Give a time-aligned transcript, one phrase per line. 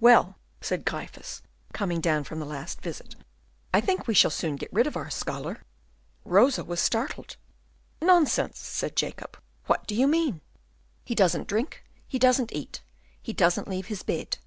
[0.00, 1.42] "Well," said Gryphus,
[1.72, 3.14] coming down from the last visit,
[3.72, 5.62] "I think we shall soon get rid of our scholar."
[6.24, 7.36] Rosa was startled.
[8.02, 9.40] "Nonsense!" said Jacob.
[9.66, 10.40] "What do you mean?"
[11.04, 12.82] "He doesn't drink, he doesn't eat,
[13.22, 14.38] he doesn't leave his bed.